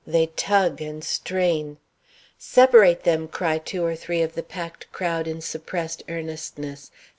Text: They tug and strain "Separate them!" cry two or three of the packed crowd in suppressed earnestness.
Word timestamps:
They 0.07 0.31
tug 0.35 0.81
and 0.81 1.03
strain 1.03 1.77
"Separate 2.35 3.03
them!" 3.03 3.27
cry 3.27 3.59
two 3.59 3.85
or 3.85 3.95
three 3.95 4.23
of 4.23 4.33
the 4.33 4.41
packed 4.41 4.91
crowd 4.91 5.27
in 5.27 5.41
suppressed 5.41 6.01
earnestness. 6.09 6.89